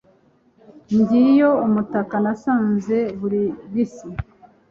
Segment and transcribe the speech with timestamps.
[0.97, 3.41] ngiyo umutaka nasanze muri
[3.73, 4.09] bisi